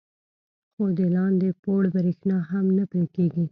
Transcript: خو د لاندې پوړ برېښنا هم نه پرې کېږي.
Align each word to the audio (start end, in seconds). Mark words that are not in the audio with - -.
خو 0.73 0.83
د 0.97 0.99
لاندې 1.15 1.49
پوړ 1.63 1.83
برېښنا 1.95 2.37
هم 2.49 2.65
نه 2.77 2.83
پرې 2.91 3.03
کېږي. 3.15 3.45